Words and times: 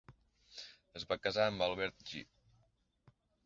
Es 1.01 1.05
va 1.11 1.19
casar 1.27 1.47
amb 1.51 1.67
Albert 1.67 2.03
Jee. 2.13 2.29